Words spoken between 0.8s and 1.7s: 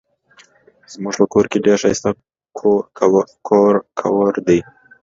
زمونږ په کور کې